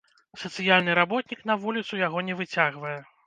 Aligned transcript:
Сацыяльны 0.43 0.95
работнік 0.99 1.45
на 1.51 1.57
вуліцу 1.65 2.01
яго 2.07 2.25
не 2.31 2.39
выцягвае. 2.43 2.99